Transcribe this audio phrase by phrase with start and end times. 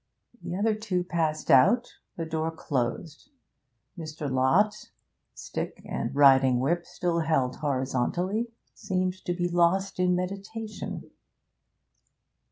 [0.41, 3.29] The other two passed out; the door closed.
[3.95, 4.27] Mr.
[4.31, 4.89] Lott,
[5.35, 11.11] stick and riding whip still held horizontally, seemed to be lost in meditation.